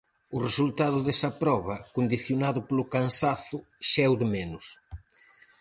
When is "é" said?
4.07-4.09